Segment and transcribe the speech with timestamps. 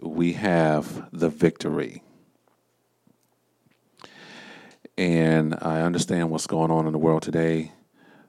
[0.00, 2.02] We have the victory.
[4.96, 7.72] And I understand what's going on in the world today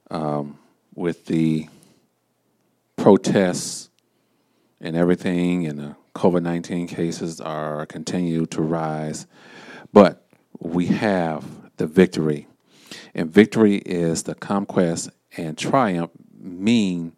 [0.10, 0.58] um,
[0.96, 1.68] with the
[2.96, 3.90] protests
[4.80, 9.28] and everything, and the COVID 19 cases are continue to rise.
[9.92, 10.26] But
[10.60, 11.46] we have
[11.78, 12.48] the victory.
[13.14, 17.14] And victory is the conquest, and triumph mean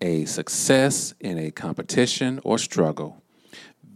[0.00, 3.21] a success in a competition or struggle.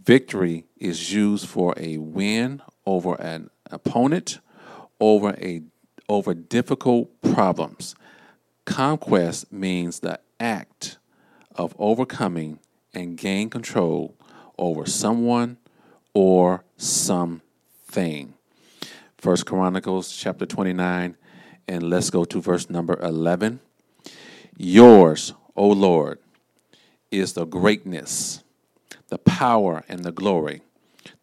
[0.07, 4.39] Victory is used for a win over an opponent,
[5.01, 5.63] over a
[6.07, 7.93] over difficult problems.
[8.63, 10.97] Conquest means the act
[11.57, 12.59] of overcoming
[12.93, 14.15] and gain control
[14.57, 15.57] over someone
[16.13, 18.33] or something.
[19.17, 21.17] First Chronicles chapter 29
[21.67, 23.59] and let's go to verse number 11.
[24.55, 26.19] Yours, O Lord,
[27.11, 28.45] is the greatness,
[29.09, 30.61] the power and the glory,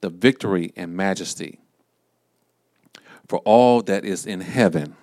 [0.01, 1.61] the victory and majesty.
[3.29, 4.97] For all that is in heaven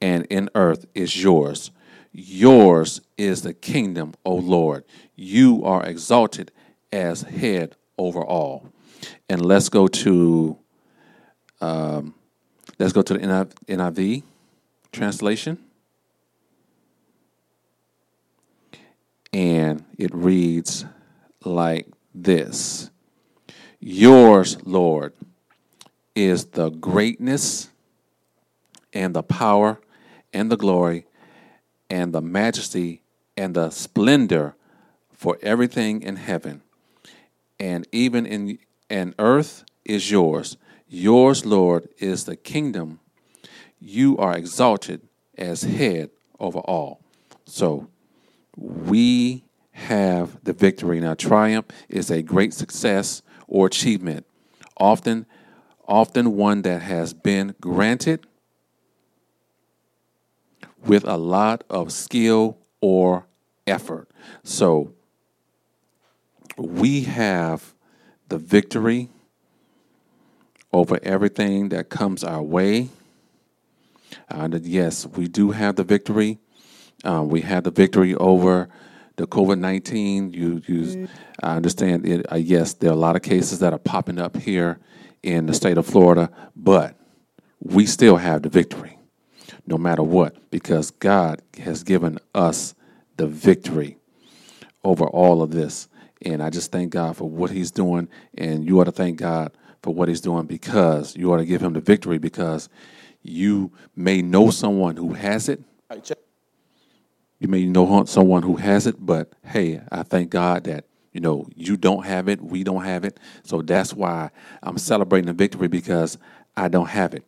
[0.00, 1.70] and in earth is yours.
[2.12, 4.84] Yours is the kingdom, O Lord.
[5.14, 6.50] You are exalted
[6.92, 8.68] as head over all.
[9.28, 10.58] And let's go to
[11.60, 12.14] um,
[12.78, 14.22] let's go to the NIV
[14.92, 15.58] translation.
[19.32, 20.84] And it reads
[21.44, 22.90] like this
[23.78, 25.14] Yours, Lord,
[26.14, 27.70] is the greatness
[28.92, 29.80] and the power
[30.32, 31.06] and the glory
[31.88, 33.02] and the majesty
[33.36, 34.54] and the splendor
[35.12, 36.62] for everything in heaven
[37.58, 38.58] and even in
[38.88, 40.56] and earth is yours.
[40.88, 42.98] Yours, Lord, is the kingdom.
[43.78, 45.02] You are exalted
[45.38, 47.00] as head over all.
[47.46, 47.88] So
[48.56, 51.00] we have the victory.
[51.00, 54.26] Now, triumph is a great success or achievement,
[54.76, 55.26] often,
[55.86, 58.26] often one that has been granted
[60.84, 63.26] with a lot of skill or
[63.66, 64.08] effort.
[64.42, 64.92] So
[66.56, 67.74] we have
[68.28, 69.08] the victory
[70.72, 72.88] over everything that comes our way.
[74.28, 76.38] And yes, we do have the victory
[77.04, 78.68] um, we had the victory over
[79.20, 80.32] the COVID nineteen.
[80.32, 81.08] You, you, mm.
[81.42, 82.06] I understand.
[82.06, 84.78] It, uh, yes, there are a lot of cases that are popping up here
[85.22, 86.96] in the state of Florida, but
[87.60, 88.98] we still have the victory,
[89.66, 92.74] no matter what, because God has given us
[93.16, 93.98] the victory
[94.82, 95.88] over all of this.
[96.22, 99.52] And I just thank God for what He's doing, and you ought to thank God
[99.82, 102.70] for what He's doing because you ought to give Him the victory because
[103.22, 105.62] you may know someone who has it.
[107.40, 111.48] You may know someone who has it, but hey, I thank God that you know
[111.56, 113.18] you don't have it, we don't have it.
[113.42, 114.30] So that's why
[114.62, 116.18] I'm celebrating the victory because
[116.54, 117.24] I don't have it.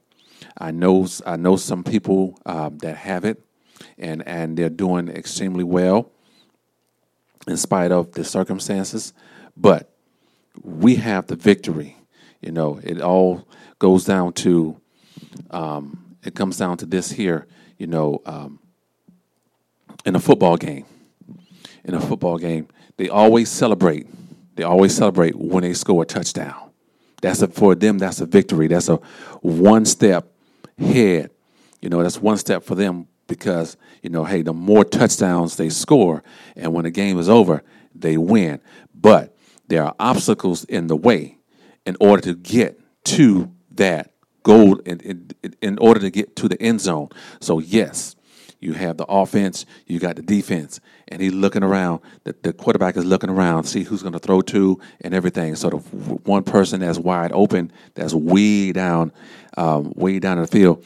[0.59, 3.43] I know I know some people um, that have it,
[3.99, 6.11] and and they're doing extremely well
[7.49, 9.15] in spite of the circumstances.
[9.57, 9.91] But
[10.63, 11.97] we have the victory.
[12.43, 13.49] You know, it all
[13.79, 14.79] goes down to
[15.51, 17.47] um, it comes down to this here.
[17.79, 18.59] You know, um,
[20.05, 20.85] in a football game,
[21.85, 24.07] in a football game, they always celebrate.
[24.55, 26.71] They always celebrate when they score a touchdown.
[27.23, 27.99] That's a, for them.
[27.99, 28.67] That's a victory.
[28.69, 28.97] That's a
[29.41, 30.33] one step
[30.79, 31.31] head.
[31.81, 35.69] You know, that's one step for them because you know, hey, the more touchdowns they
[35.69, 36.23] score,
[36.57, 37.63] and when the game is over,
[37.95, 38.61] they win.
[38.95, 39.37] But
[39.69, 41.39] there are obstacles in the way
[41.87, 44.13] in order to get to that
[44.43, 45.31] goal in, in,
[45.61, 47.09] in order to get to the end zone.
[47.41, 48.17] So yes,
[48.63, 52.01] you have the offense, you got the defense, and he's looking around.
[52.23, 55.57] The, the quarterback is looking around, see who's going to throw to and everything.
[55.57, 59.13] So the one person that's wide open, that's way down,
[59.57, 60.85] um, way down in the field,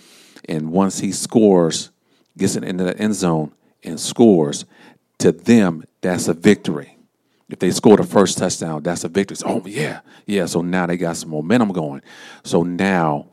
[0.48, 1.91] and once he scores,
[2.38, 3.53] gets it into the end zone
[3.84, 4.64] and scores,
[5.19, 6.97] to them that's a victory.
[7.48, 9.37] If they score the first touchdown, that's a victory.
[9.37, 10.46] So, oh yeah, yeah.
[10.46, 12.02] So now they got some momentum going.
[12.43, 13.28] So now,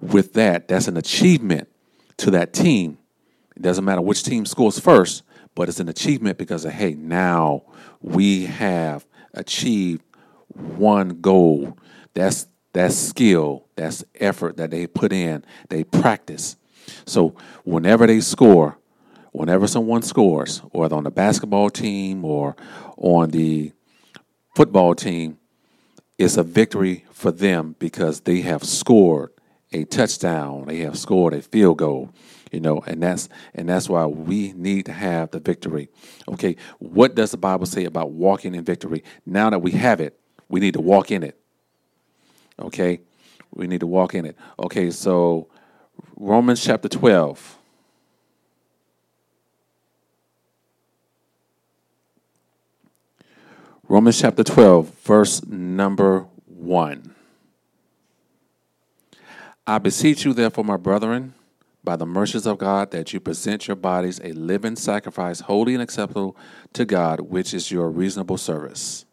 [0.00, 1.68] with that, that's an achievement
[2.18, 2.98] to that team
[3.56, 5.22] it doesn't matter which team scores first,
[5.54, 7.62] but it's an achievement because of, hey, now
[8.00, 10.02] we have achieved
[10.48, 11.78] one goal.
[12.14, 16.56] That's that's skill, that's effort that they put in, they practice.
[17.06, 18.76] So whenever they score,
[19.32, 22.54] whenever someone scores, whether on the basketball team or
[22.98, 23.72] on the
[24.54, 25.38] football team,
[26.18, 29.30] it's a victory for them because they have scored
[29.72, 32.12] a touchdown, they have scored a field goal
[32.52, 35.88] you know and that's and that's why we need to have the victory
[36.28, 40.18] okay what does the bible say about walking in victory now that we have it
[40.48, 41.38] We need to walk in it.
[42.58, 43.00] Okay?
[43.54, 44.36] We need to walk in it.
[44.58, 45.48] Okay, so
[46.16, 47.58] Romans chapter 12.
[53.88, 57.14] Romans chapter 12, verse number 1.
[59.64, 61.34] I beseech you, therefore, my brethren,
[61.86, 65.82] by the mercies of God, that you present your bodies a living sacrifice, holy and
[65.82, 66.36] acceptable
[66.74, 69.06] to God, which is your reasonable service.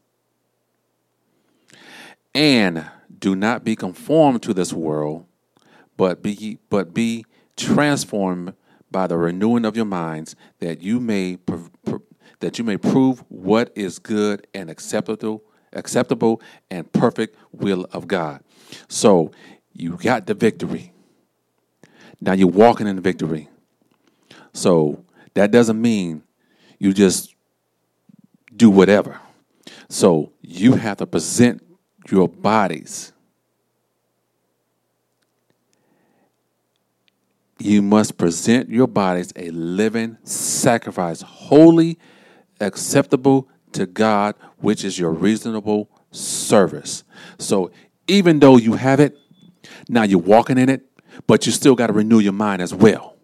[2.33, 2.89] And
[3.19, 5.25] do not be conformed to this world,
[5.95, 7.25] but be but be
[7.55, 8.55] transformed
[8.89, 11.37] by the renewing of your minds, that you may
[12.39, 15.43] that you may prove what is good and acceptable,
[15.73, 16.41] acceptable
[16.71, 18.43] and perfect will of God.
[18.87, 19.31] So
[19.73, 20.92] you got the victory.
[22.23, 23.49] Now you're walking in victory.
[24.53, 25.03] So
[25.33, 26.23] that doesn't mean
[26.79, 27.35] you just
[28.55, 29.19] do whatever.
[29.89, 31.61] So you have to present
[32.09, 33.11] your bodies.
[37.59, 41.99] You must present your bodies a living sacrifice, holy
[42.61, 47.03] acceptable to God, which is your reasonable service.
[47.37, 47.71] So
[48.07, 49.17] even though you have it,
[49.89, 50.85] now you're walking in it,
[51.27, 53.15] but you still got to renew your mind as well.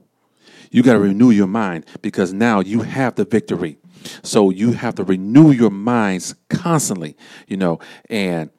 [0.71, 3.77] You got to renew your mind because now you have the victory.
[4.24, 8.50] So you have to renew your minds constantly, you know, and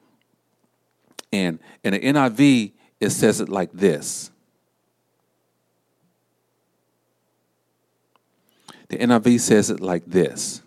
[1.33, 4.29] and in the NIV it says it like this.
[8.89, 10.61] The NIV says it like this.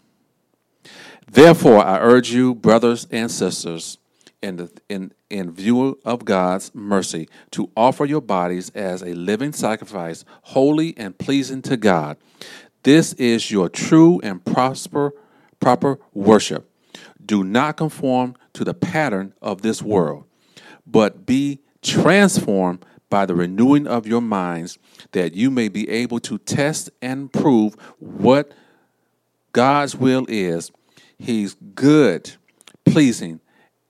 [1.31, 3.99] Therefore, I urge you, brothers and sisters,
[4.45, 10.25] in, in, in view of God's mercy, to offer your bodies as a living sacrifice,
[10.43, 12.17] holy and pleasing to God.
[12.83, 15.13] This is your true and prosper,
[15.59, 16.71] proper worship.
[17.25, 20.25] Do not conform to the pattern of this world,
[20.87, 24.79] but be transformed by the renewing of your minds,
[25.13, 28.53] that you may be able to test and prove what
[29.53, 30.71] God's will is
[31.17, 32.33] He's good,
[32.85, 33.41] pleasing,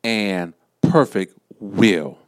[0.04, 0.52] and
[0.82, 2.18] perfect will.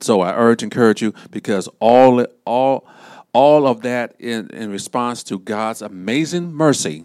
[0.00, 2.86] So I urge, encourage you, because all all
[3.32, 7.04] all of that in, in response to God's amazing mercy,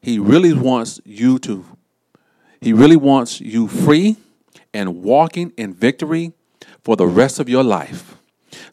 [0.00, 1.64] He really wants you to
[2.60, 4.16] He really wants you free
[4.74, 6.32] and walking in victory
[6.82, 8.16] for the rest of your life.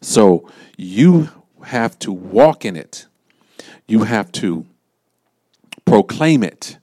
[0.00, 1.30] So you
[1.64, 3.06] have to walk in it.
[3.88, 4.66] You have to
[5.84, 6.78] proclaim it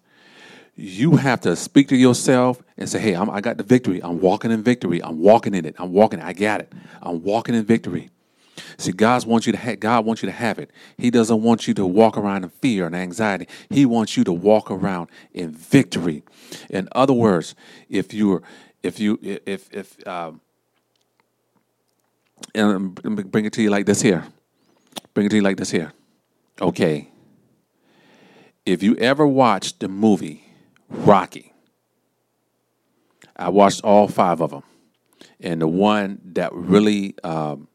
[0.84, 4.04] you have to speak to yourself and say, hey, I'm, i got the victory.
[4.04, 5.02] I'm walking in victory.
[5.02, 5.76] I'm walking in it.
[5.80, 6.20] I'm walking.
[6.20, 6.74] I got it.
[7.02, 8.10] I'm walking in victory.
[8.78, 10.72] See, God wants you to ha- God wants you to have it.
[10.98, 13.48] He doesn't want you to walk around in fear and anxiety.
[13.70, 16.24] He wants you to walk around in victory.
[16.70, 17.56] In other words,
[17.90, 18.44] if you're
[18.84, 20.42] if you if if um,
[22.54, 22.94] and
[23.32, 24.26] bring it to you like this here.
[25.14, 25.94] Bring it to you like this here.
[26.62, 27.10] Okay.
[28.66, 30.43] If you ever watched the movie
[30.94, 31.54] Rocky.
[33.36, 34.64] I watched all five of them.
[35.40, 37.68] And the one that really um,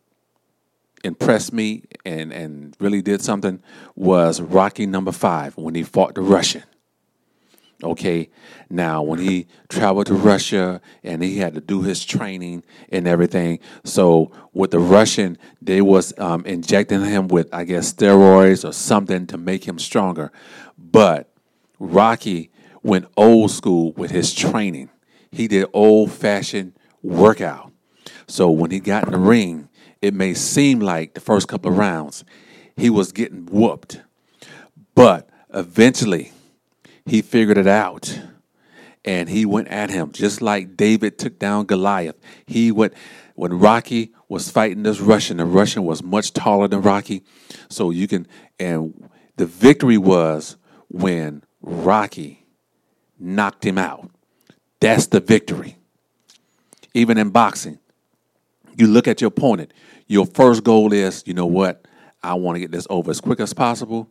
[1.05, 3.63] impressed me and, and really did something
[3.95, 6.63] was Rocky number five when he fought the Russian.
[7.85, 8.29] Okay,
[8.69, 13.61] now when he traveled to Russia and he had to do his training and everything,
[13.85, 19.29] so with the Russian, they was um, injecting him with I guess steroids or something
[19.29, 20.33] to make him stronger.
[20.77, 21.33] But
[21.79, 22.51] Rocky
[22.89, 24.89] went old school with his training.
[25.31, 27.71] He did old fashioned workout.
[28.27, 29.69] So when he got in the ring,
[30.01, 32.25] it may seem like the first couple of rounds
[32.77, 34.03] he was getting whooped.
[34.95, 36.33] But eventually
[37.05, 38.21] he figured it out
[39.05, 42.17] and he went at him just like David took down Goliath.
[42.47, 42.95] He went
[43.35, 47.23] when Rocky was fighting this Russian, the Russian was much taller than Rocky.
[47.69, 48.27] So you can
[48.59, 50.57] and the victory was
[50.89, 52.48] when Rocky
[53.19, 54.11] knocked him out.
[54.81, 55.77] That's the victory.
[56.95, 57.79] Even in boxing,
[58.77, 59.73] you look at your opponent.
[60.07, 61.87] Your first goal is, you know what?
[62.23, 64.11] I want to get this over as quick as possible.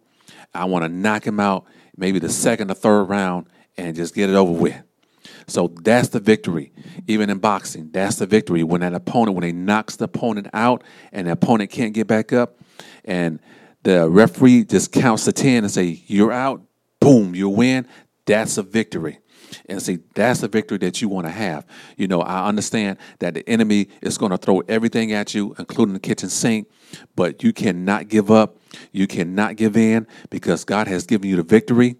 [0.53, 3.47] I want to knock him out, maybe the second or third round,
[3.77, 4.81] and just get it over with.
[5.47, 6.71] So that's the victory.
[7.07, 8.63] Even in boxing, that's the victory.
[8.63, 12.33] When an opponent, when he knocks the opponent out and the opponent can't get back
[12.33, 12.57] up,
[13.05, 13.39] and
[13.83, 16.61] the referee just counts to 10 and say, You're out,
[16.99, 17.87] boom, you win.
[18.27, 19.19] That's a victory.
[19.67, 21.65] And see, that's the victory that you want to have.
[21.95, 25.93] You know, I understand that the enemy is going to throw everything at you, including
[25.93, 26.69] the kitchen sink,
[27.15, 28.57] but you cannot give up.
[28.91, 31.95] You cannot give in because God has given you the victory.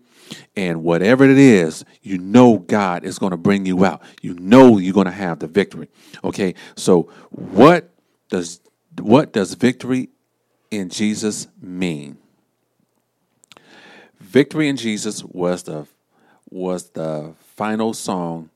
[0.57, 4.01] And whatever it is, you know God is going to bring you out.
[4.22, 5.89] You know you're going to have the victory.
[6.24, 6.53] Okay?
[6.75, 7.89] So what
[8.29, 8.60] does
[9.00, 10.10] what does victory
[10.69, 12.17] in Jesus mean?
[14.19, 15.88] Victory in Jesus was the
[16.50, 18.50] was the final song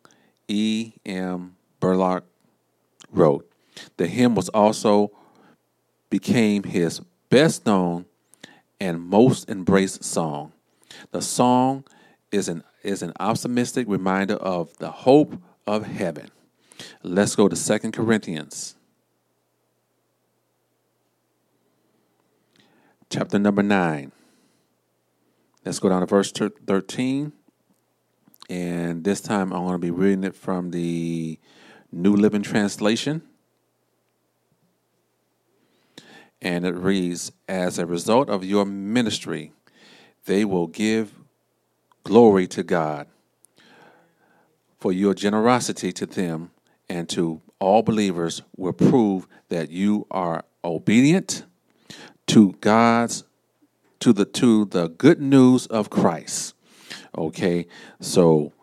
[0.47, 0.93] E.
[1.05, 1.55] M.
[1.79, 2.23] Burlock
[3.11, 3.49] wrote.
[3.97, 5.11] The hymn was also
[6.09, 8.05] became his best known
[8.79, 10.51] and most embraced song.
[11.11, 11.85] The song
[12.31, 16.29] is an is an optimistic reminder of the hope of heaven.
[17.03, 18.75] Let's go to Second Corinthians.
[23.09, 24.11] Chapter number 9.
[25.65, 27.33] Let's go down to verse 13.
[28.51, 31.39] And this time I'm going to be reading it from the
[31.89, 33.21] New Living Translation.
[36.41, 39.53] And it reads As a result of your ministry,
[40.25, 41.13] they will give
[42.03, 43.07] glory to God
[44.77, 46.51] for your generosity to them
[46.89, 51.45] and to all believers will prove that you are obedient
[52.27, 53.23] to God's
[54.01, 56.53] to the to the good news of Christ.
[57.17, 57.67] Okay?
[57.99, 58.53] So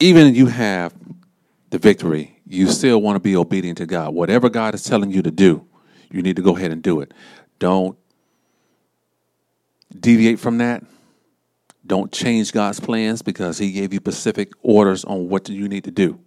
[0.00, 0.94] even you have
[1.70, 4.14] the victory, you still want to be obedient to God.
[4.14, 5.66] Whatever God is telling you to do,
[6.10, 7.12] you need to go ahead and do it.
[7.58, 7.98] Don't
[9.98, 10.84] deviate from that.
[11.86, 15.90] Don't change God's plans because He gave you specific orders on what you need to
[15.90, 16.18] do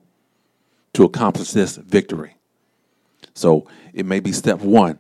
[0.94, 2.36] to accomplish this victory.
[3.34, 5.00] So it may be step one.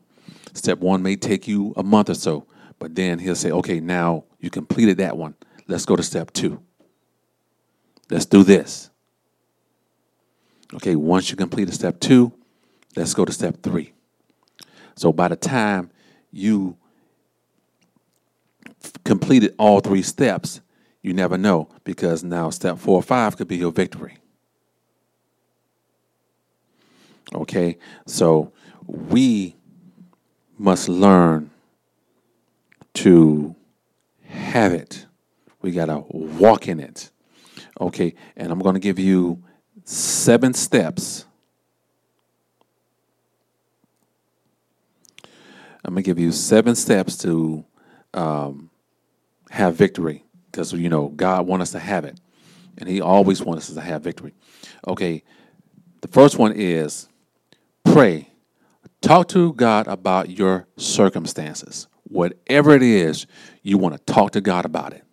[0.53, 2.45] Step one may take you a month or so,
[2.79, 5.35] but then He'll say, okay, now you completed that one.
[5.67, 6.61] Let's go to step two.
[8.09, 8.89] Let's do this.
[10.73, 12.33] Okay, once you complete step two,
[12.95, 13.93] let's go to step three.
[14.95, 15.91] So by the time
[16.31, 16.77] you
[19.03, 20.61] completed all three steps,
[21.01, 24.17] you never know because now step four or five could be your victory.
[27.33, 28.53] Okay, so
[28.85, 29.55] we
[30.57, 31.49] must learn
[32.93, 33.55] to
[34.27, 35.06] have it.
[35.67, 37.11] We got to walk in it.
[37.79, 39.43] Okay, and I'm going to give you
[39.83, 41.25] seven steps
[45.87, 47.63] I'm gonna give you seven steps to
[48.13, 48.69] um,
[49.49, 52.19] have victory because you know God wants us to have it,
[52.77, 54.33] and He always wants us to have victory.
[54.85, 55.23] Okay,
[56.01, 57.07] the first one is
[57.85, 58.29] pray.
[58.99, 61.87] Talk to God about your circumstances.
[62.03, 63.25] Whatever it is,
[63.63, 65.03] you want to talk to God about it.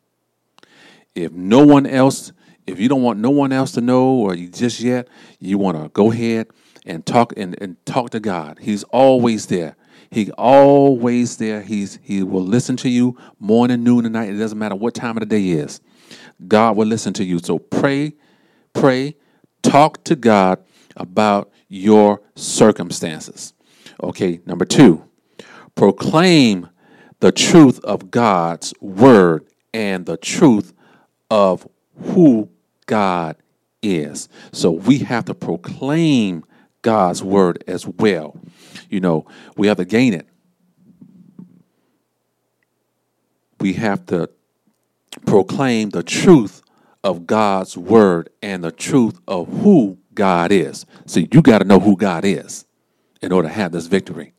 [1.14, 2.33] If no one else,
[2.66, 5.80] if you don't want no one else to know or you just yet, you want
[5.80, 6.49] to go ahead
[6.85, 8.59] and talk and, and talk to God.
[8.61, 9.76] He's always there.
[10.11, 11.62] He always there.
[11.62, 14.30] He's he will listen to you morning, noon, and night.
[14.30, 15.80] It doesn't matter what time of the day is.
[16.47, 17.38] God will listen to you.
[17.38, 18.14] So pray,
[18.73, 19.16] pray,
[19.62, 20.62] talk to God
[20.97, 23.54] about your circumstances.
[24.02, 25.04] Okay, number two,
[25.75, 26.68] proclaim
[27.21, 30.75] the truth of God's word and the truth
[31.35, 31.67] of
[32.00, 32.49] who
[32.87, 33.37] God
[33.83, 34.29] is.
[34.53, 36.45] So we have to proclaim
[36.83, 38.38] God's word as well
[38.95, 39.26] you know,
[39.57, 40.26] we have to gain it.
[43.61, 44.31] We have to
[45.26, 46.62] proclaim the truth
[47.03, 50.87] of God's word and the truth of who God is.
[51.07, 52.67] See, you got to know who God is
[53.21, 54.33] in order to have this victory.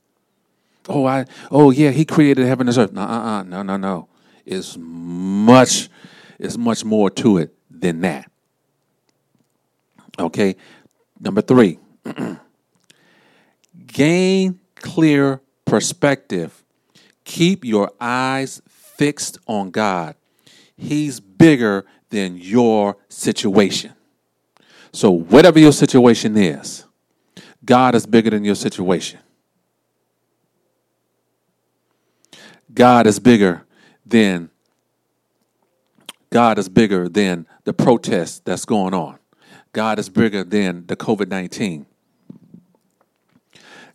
[0.88, 2.94] Oh, I oh yeah, he created heaven and earth.
[2.94, 4.08] No, uh, no, no, no.
[4.46, 5.90] It's much,
[6.40, 8.30] it's much more to it than that.
[10.20, 10.56] Okay.
[11.20, 11.80] Number three.
[13.88, 16.64] Gain clear perspective.
[17.24, 20.16] Keep your eyes fixed on God.
[20.78, 23.94] He's bigger than your situation.
[24.92, 26.86] So, whatever your situation is,
[27.64, 29.20] God is bigger than your situation.
[32.74, 33.64] God is bigger
[34.06, 34.50] than
[36.36, 39.18] God is bigger than the protest that's going on.
[39.72, 41.86] God is bigger than the COVID 19.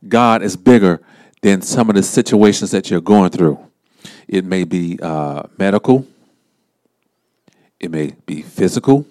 [0.09, 1.03] God is bigger
[1.43, 3.59] than some of the situations that you're going through.
[4.27, 6.07] It may be uh, medical,
[7.79, 9.05] it may be physical,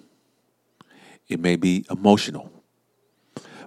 [1.28, 2.52] it may be emotional.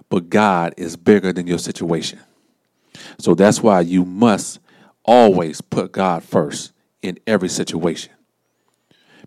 [0.09, 2.19] But God is bigger than your situation.
[3.17, 4.59] So that's why you must
[5.05, 8.12] always put God first in every situation.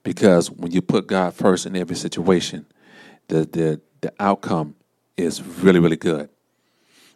[0.07, 2.65] Because when you put God first in every situation,
[3.27, 4.77] the the, the outcome
[5.17, 6.29] is really, really good.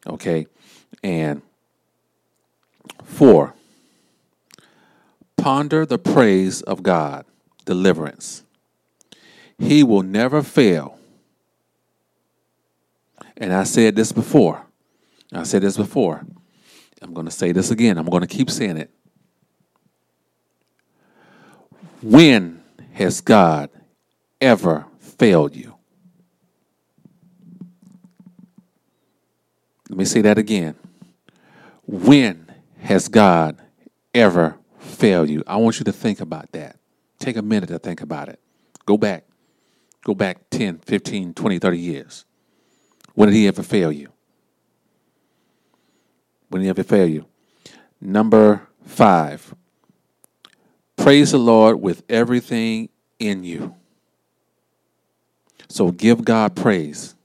[0.05, 0.49] Okay.
[1.05, 1.41] And
[3.05, 3.55] four,
[5.37, 7.27] ponder the praise of God,
[7.65, 8.43] deliverance.
[9.57, 10.99] He will never fail.
[13.37, 14.67] And I said this before.
[15.33, 16.27] I said this before.
[17.01, 17.99] I'm going to say this again.
[17.99, 18.91] I'm going to keep saying it.
[22.03, 22.60] When
[23.01, 23.71] has God
[24.43, 25.75] ever failed you?
[29.89, 30.75] Let me say that again.
[31.87, 33.57] When has God
[34.15, 35.43] ever failed you?
[35.47, 36.77] I want you to think about that.
[37.19, 38.39] Take a minute to think about it.
[38.85, 39.25] Go back.
[40.05, 42.27] Go back 10, 15, 20, 30 years.
[43.15, 44.11] When did he ever fail you?
[46.51, 47.25] When did he ever fail you?
[47.99, 49.55] Number five,
[51.11, 52.89] praise the Lord with everything
[53.19, 53.75] in you.
[55.69, 57.17] So give God praise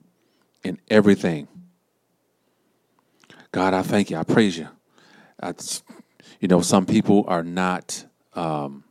[0.64, 1.48] in everything.
[3.52, 4.18] God, I thank you.
[4.18, 4.68] I praise you.
[5.40, 5.54] I,
[6.40, 8.04] you know, some people are not.
[8.34, 8.86] Um,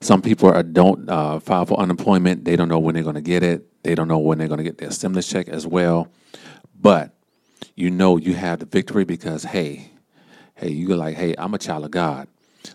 [0.00, 2.46] some people are don't uh, file for unemployment.
[2.46, 3.82] They don't know when they're going to get it.
[3.82, 6.08] They don't know when they're going to get their stimulus check as well.
[6.74, 7.12] But
[7.74, 9.90] you know you have the victory because hey,
[10.54, 12.28] hey, you're like, hey, I'm a child of God,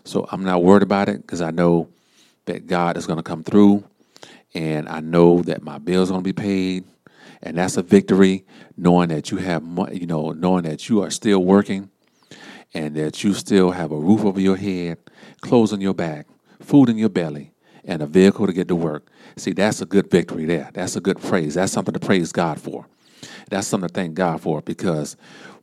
[0.04, 1.88] so I'm not worried about it because I know
[2.46, 3.84] that God is going to come through,
[4.54, 6.84] and I know that my bills are going to be paid,
[7.42, 8.44] and that's a victory.
[8.76, 11.90] Knowing that you have, you know, knowing that you are still working,
[12.74, 14.98] and that you still have a roof over your head,
[15.40, 16.26] clothes on your back,
[16.60, 17.52] food in your belly,
[17.84, 19.06] and a vehicle to get to work.
[19.36, 20.70] See, that's a good victory there.
[20.72, 21.54] That's a good praise.
[21.54, 22.86] That's something to praise God for.
[23.50, 25.16] That's something to thank God for because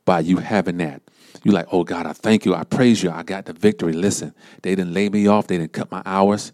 [0.04, 1.02] by you having that,
[1.42, 2.54] you're like, oh God, I thank you.
[2.54, 3.10] I praise you.
[3.10, 3.92] I got the victory.
[3.92, 5.46] Listen, they didn't lay me off.
[5.46, 6.52] They didn't cut my hours.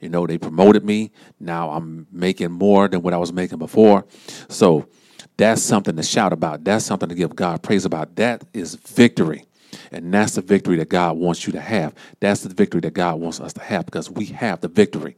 [0.00, 1.10] You know, they promoted me.
[1.40, 4.04] Now I'm making more than what I was making before.
[4.48, 4.88] So
[5.36, 6.64] that's something to shout about.
[6.64, 8.16] That's something to give God praise about.
[8.16, 9.44] That is victory.
[9.92, 11.94] And that's the victory that God wants you to have.
[12.20, 15.16] That's the victory that God wants us to have because we have the victory.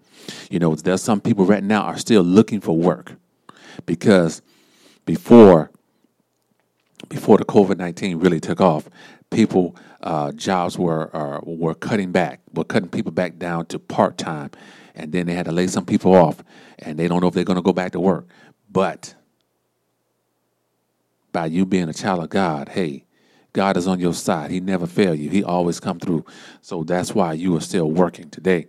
[0.51, 3.13] You know, there's some people right now are still looking for work
[3.87, 4.43] because
[5.05, 5.71] before
[7.09, 8.89] before the COVID nineteen really took off,
[9.31, 14.19] people uh, jobs were uh, were cutting back, were cutting people back down to part
[14.19, 14.51] time,
[14.95, 16.43] and then they had to lay some people off,
[16.79, 18.27] and they don't know if they're going to go back to work.
[18.71, 19.15] But
[21.33, 23.05] by you being a child of God, hey,
[23.53, 24.51] God is on your side.
[24.51, 25.31] He never fail you.
[25.31, 26.25] He always come through.
[26.61, 28.69] So that's why you are still working today.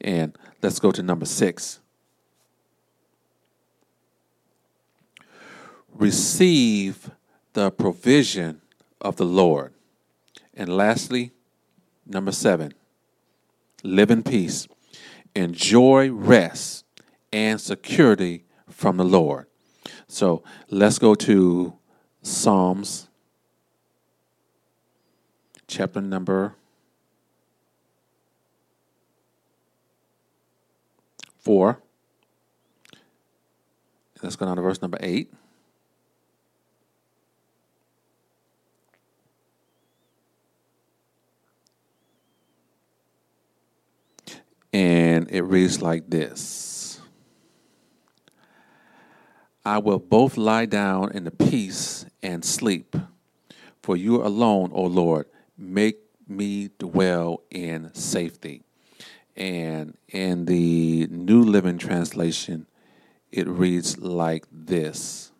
[0.00, 1.80] And let's go to number six.
[5.94, 7.10] Receive
[7.54, 8.60] the provision
[9.00, 9.72] of the Lord.
[10.52, 11.32] And lastly,
[12.06, 12.74] number seven,
[13.82, 14.68] live in peace.
[15.34, 16.84] Enjoy rest
[17.32, 19.46] and security from the Lord.
[20.06, 21.74] So let's go to
[22.22, 23.08] Psalms
[25.66, 26.54] chapter number
[31.40, 31.78] 4.
[34.22, 35.30] Let's go down to verse number 8.
[44.72, 47.00] And it reads like this.
[49.64, 52.96] I will both lie down in the peace and sleep,
[53.80, 58.62] for you alone, O Lord, make me dwell in safety.
[59.36, 62.66] And in the New Living Translation,
[63.30, 65.30] it reads like this.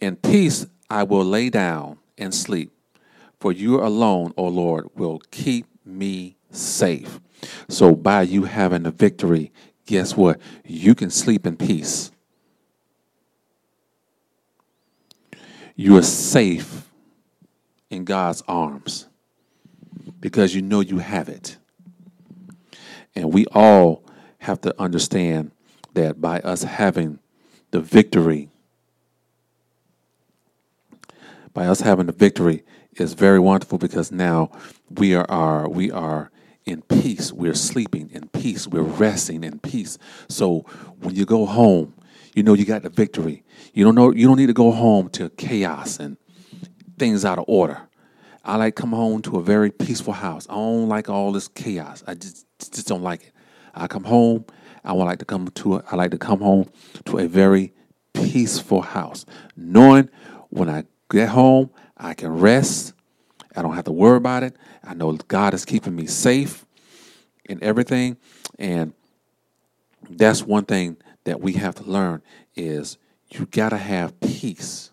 [0.00, 2.72] In peace I will lay down and sleep,
[3.38, 7.20] for you alone, O Lord, will keep me safe.
[7.68, 9.52] So, by you having the victory,
[9.86, 10.40] guess what?
[10.64, 12.10] You can sleep in peace.
[15.76, 16.90] You are safe
[17.88, 19.06] in God's arms
[20.20, 21.56] because you know you have it.
[23.14, 24.04] And we all
[24.38, 25.52] have to understand
[25.94, 27.18] that by us having
[27.70, 28.48] the victory,
[31.52, 32.62] by us having the victory
[32.94, 34.50] is very wonderful because now
[34.90, 36.30] we are, are we are
[36.70, 37.32] in peace.
[37.32, 38.66] We're sleeping in peace.
[38.66, 39.98] We're resting in peace.
[40.28, 40.60] So
[41.00, 41.94] when you go home,
[42.34, 43.42] you know you got the victory.
[43.74, 46.16] You don't know you don't need to go home to chaos and
[46.98, 47.82] things out of order.
[48.44, 50.46] I like come home to a very peaceful house.
[50.48, 52.02] I don't like all this chaos.
[52.06, 53.32] I just just don't like it.
[53.74, 54.44] I come home.
[54.84, 55.76] I would like to come to.
[55.76, 56.70] A, I like to come home
[57.06, 57.74] to a very
[58.12, 60.08] peaceful house, knowing
[60.48, 62.94] when I get home I can rest.
[63.56, 64.56] I don't have to worry about it.
[64.84, 66.64] I know God is keeping me safe
[67.44, 68.16] in everything,
[68.58, 68.92] and
[70.08, 72.22] that's one thing that we have to learn
[72.56, 72.96] is
[73.30, 74.90] you got to have peace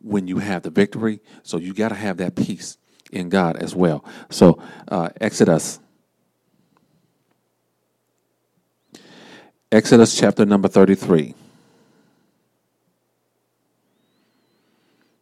[0.00, 1.20] when you have the victory.
[1.42, 2.78] So you got to have that peace.
[3.12, 4.04] in God as well.
[4.30, 5.80] So, uh, Exodus.
[9.70, 11.34] Exodus chapter number 33.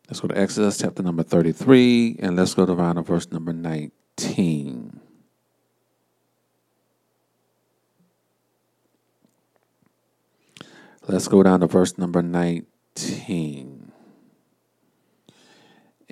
[0.09, 5.01] Let's go to Exodus chapter number 33 and let's go to around verse number 19.
[11.09, 13.93] Let's go down to verse number 19.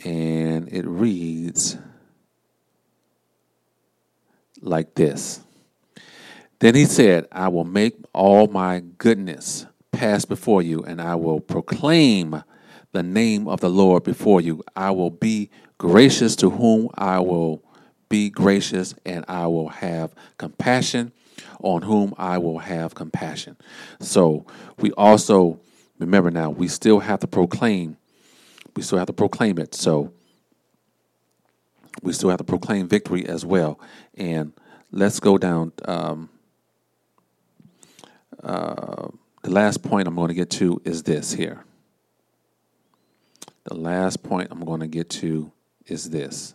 [0.04, 1.76] And it reads
[4.60, 5.40] like this
[6.58, 11.38] Then he said, I will make all my goodness pass before you, and I will
[11.38, 12.42] proclaim
[12.94, 14.62] the name of the Lord before you.
[14.74, 17.62] I will be gracious to whom I will
[18.08, 21.12] be gracious, and I will have compassion
[21.60, 23.56] on whom I will have compassion.
[23.98, 24.46] So
[24.78, 25.58] we also
[25.98, 27.96] remember now we still have to proclaim.
[28.76, 29.74] We still have to proclaim it.
[29.74, 30.12] So
[32.02, 33.80] we still have to proclaim victory as well.
[34.14, 34.52] And
[34.92, 35.72] let's go down.
[35.84, 36.28] Um,
[38.42, 39.08] uh,
[39.42, 41.64] the last point I'm going to get to is this here.
[43.64, 45.50] The last point I'm going to get to
[45.86, 46.54] is this.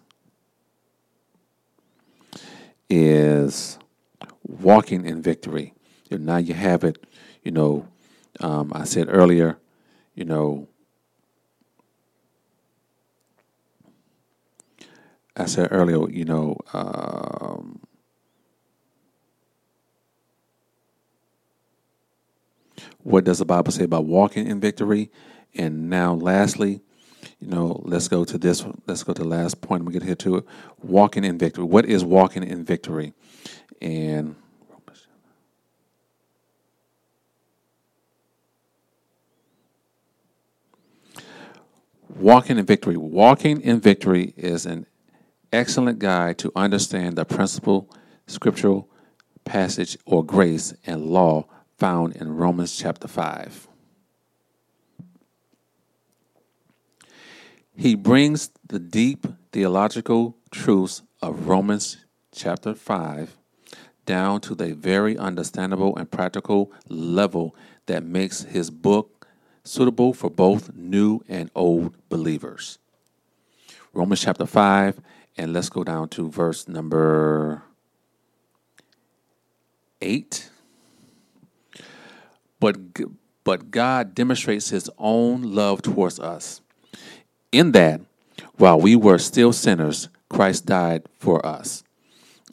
[2.89, 3.77] Is
[4.43, 5.73] walking in victory.
[6.11, 7.05] Now you have it,
[7.43, 7.87] you know,
[8.39, 9.57] um, I said earlier,
[10.15, 10.67] you know,
[15.35, 17.79] I said earlier, you know, um,
[23.03, 25.11] what does the Bible say about walking in victory?
[25.55, 26.81] And now, lastly,
[27.39, 28.65] you know, let's go to this.
[28.85, 29.85] Let's go to the last point.
[29.85, 30.45] We get here to it.
[30.81, 31.63] Walking in victory.
[31.63, 33.13] What is walking in victory?
[33.81, 34.35] And
[42.19, 42.97] Walking in Victory.
[42.97, 44.87] Walking in Victory is an
[45.53, 47.89] excellent guide to understand the principal
[48.27, 48.89] scriptural
[49.45, 51.45] passage, or grace and law
[51.77, 53.68] found in Romans chapter 5.
[57.79, 61.95] He brings the deep theological truths of Romans
[62.33, 63.37] chapter 5
[64.05, 69.29] down to the very understandable and practical level that makes his book
[69.63, 72.79] suitable for both new and old believers.
[73.93, 74.99] Romans chapter 5,
[75.37, 77.63] and let's go down to verse number
[80.01, 80.49] 8.
[82.59, 82.75] But,
[83.45, 86.59] but God demonstrates his own love towards us
[87.51, 88.01] in that
[88.57, 91.83] while we were still sinners, Christ died for us.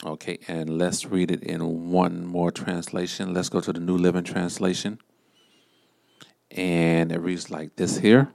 [0.05, 3.33] Okay, and let's read it in one more translation.
[3.33, 4.99] Let's go to the New Living Translation.
[6.51, 8.29] And it reads like this here.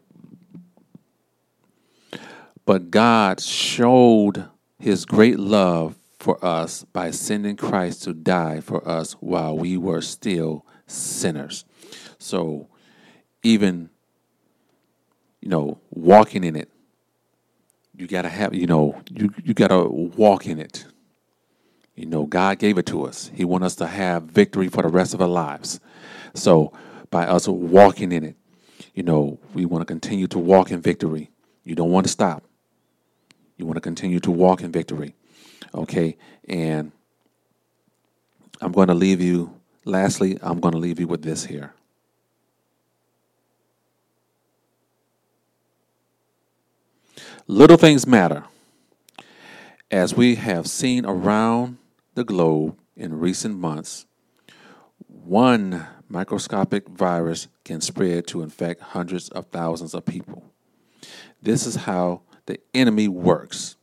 [2.65, 4.49] But God showed
[4.79, 10.01] his great love for us by sending Christ to die for us while we were
[10.01, 11.65] still sinners.
[12.19, 12.69] So,
[13.43, 13.91] even,
[15.43, 16.71] you know, walking in it,
[17.95, 20.87] you got to have, you know, you, you got to walk in it.
[21.97, 23.31] You know, God gave it to us.
[23.35, 25.79] He wants us to have victory for the rest of our lives.
[26.35, 26.73] So,
[27.11, 28.37] by us walking in it,
[28.95, 31.31] you know, we want to continue to walk in victory.
[31.65, 32.45] You don't want to stop.
[33.59, 35.15] You want to continue to walk in victory.
[35.75, 36.17] Okay?
[36.49, 36.93] And
[38.63, 41.75] I'm going to leave you, lastly, I'm going to leave you with this here.
[47.49, 48.45] Little things matter.
[49.91, 51.79] As we have seen around
[52.15, 54.07] the globe in recent months,
[55.09, 60.45] one microscopic virus can spread to infect hundreds of thousands of people.
[61.43, 63.77] This is how the enemy works.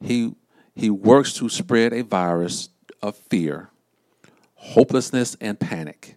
[0.00, 0.34] He,
[0.74, 2.70] he works to spread a virus
[3.02, 3.68] of fear,
[4.54, 6.16] hopelessness, and panic.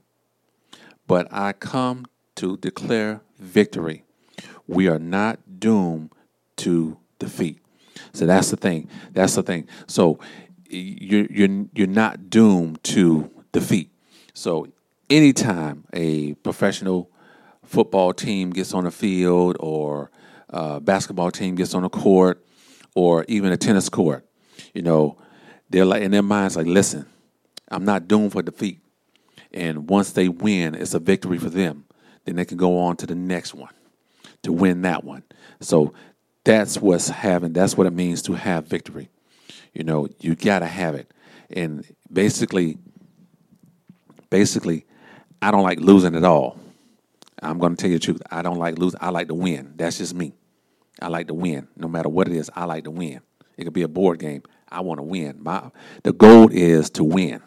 [1.06, 2.06] But I come
[2.36, 4.06] to declare victory.
[4.68, 6.12] We are not doomed
[6.62, 7.60] to defeat.
[8.14, 8.90] So that's the thing.
[9.14, 9.68] That's the thing.
[9.88, 10.20] So
[10.70, 13.92] you're you're you're not doomed to defeat.
[14.34, 14.68] So
[15.10, 17.10] anytime a professional
[17.64, 20.12] football team gets on the field or
[20.50, 22.46] a basketball team gets on the court
[22.96, 24.26] or even a tennis court,
[24.74, 25.18] you know,
[25.70, 27.06] they're like in their minds like, listen,
[27.70, 28.80] I'm not doomed for defeat.
[29.54, 31.86] And once they win, it's a victory for them.
[32.26, 33.74] Then they can go on to the next one
[34.44, 35.24] to win that one.
[35.60, 35.94] So
[36.44, 39.10] that's what's having that's what it means to have victory
[39.74, 41.12] you know you got to have it
[41.52, 42.78] and basically
[44.30, 44.86] basically
[45.42, 46.58] i don't like losing at all
[47.42, 49.74] i'm going to tell you the truth i don't like losing i like to win
[49.76, 50.34] that's just me
[51.02, 53.22] i like to win no matter what it is i like to win
[53.58, 54.44] It could be a board game.
[54.70, 55.44] I want to win.
[55.44, 55.72] My
[56.04, 57.42] the goal is to win.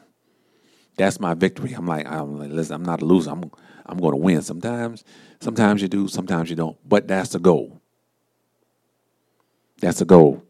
[0.96, 1.72] That's my victory.
[1.72, 3.30] I'm like, I'm like, listen, I'm not a loser.
[3.30, 3.50] I'm
[3.86, 4.42] I'm going to win.
[4.42, 5.04] Sometimes,
[5.40, 6.78] sometimes you do, sometimes you don't.
[6.88, 7.80] But that's the goal.
[9.80, 10.42] That's the goal.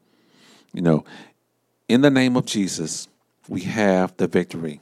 [0.72, 1.04] You know,
[1.88, 3.08] in the name of Jesus,
[3.48, 4.80] we have the victory.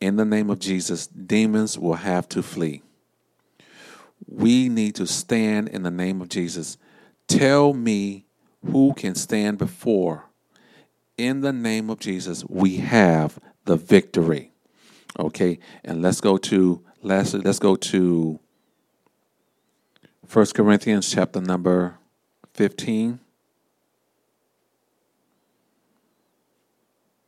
[0.00, 2.82] In the name of Jesus, demons will have to flee.
[4.26, 6.78] We need to stand in the name of Jesus.
[7.28, 8.26] Tell me
[8.64, 10.24] who can stand before.
[11.16, 14.52] In the name of Jesus, we have the victory.
[15.18, 18.38] Okay, and let's go to lastly, let's go to
[20.32, 21.98] 1 Corinthians chapter number
[22.60, 23.18] 15.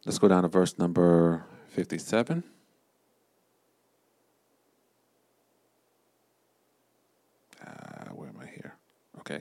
[0.05, 2.45] Let's go down to verse number 57.
[7.67, 7.71] Uh,
[8.11, 8.75] where am I here?
[9.21, 9.41] Okay.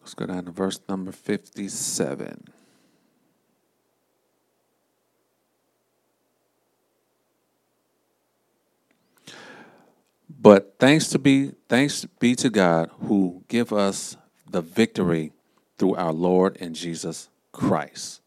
[0.00, 2.42] Let's go down to verse number 57.
[10.40, 14.16] But thanks to be thanks be to God who give us
[14.50, 15.32] the victory
[15.78, 18.22] through our Lord and Jesus Christ.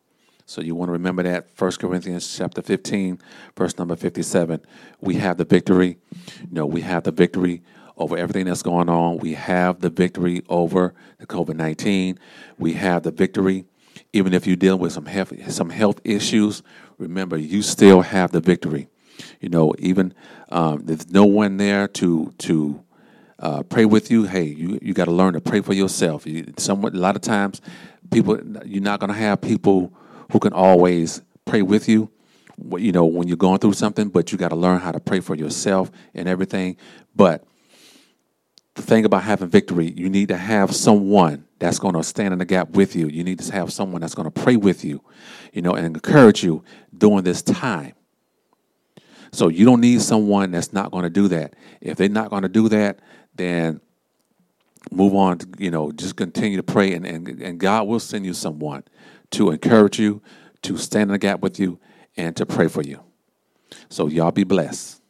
[0.45, 3.19] So you want to remember that 1 Corinthians chapter 15,
[3.57, 4.61] verse number 57.
[5.01, 5.97] We have the victory.
[6.41, 7.63] You know, we have the victory
[7.97, 9.17] over everything that's going on.
[9.17, 12.17] We have the victory over the COVID-19.
[12.59, 13.65] We have the victory
[14.11, 16.61] even if you're dealing with some health, some health issues,
[16.97, 18.87] remember you still have the victory.
[19.39, 20.13] You know, even
[20.49, 22.83] um, there's no one there to to
[23.39, 24.23] uh, pray with you.
[24.25, 26.25] Hey, you you got to learn to pray for yourself.
[26.25, 27.61] You, somewhat, a lot of times,
[28.11, 29.93] people you're not going to have people
[30.31, 32.09] who can always pray with you.
[32.77, 35.19] You know, when you're going through something, but you got to learn how to pray
[35.19, 36.77] for yourself and everything.
[37.15, 37.43] But
[38.75, 42.39] the thing about having victory, you need to have someone that's going to stand in
[42.39, 43.07] the gap with you.
[43.07, 45.01] You need to have someone that's going to pray with you,
[45.51, 46.63] you know, and encourage you
[46.95, 47.93] during this time.
[49.33, 51.55] So you don't need someone that's not going to do that.
[51.81, 52.99] If they're not going to do that,
[53.35, 53.81] then
[54.91, 55.39] move on.
[55.39, 58.83] To, you know, just continue to pray, and, and and God will send you someone
[59.31, 60.21] to encourage you,
[60.61, 61.79] to stand in the gap with you,
[62.15, 63.01] and to pray for you.
[63.89, 65.02] So y'all be blessed.